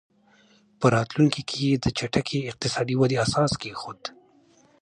[0.79, 4.01] په راتلونکي کې یې د چټکې اقتصادي ودې اساس کېښود.